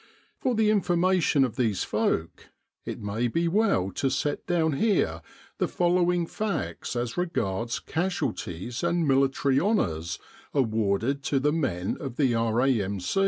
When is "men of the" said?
11.53-12.33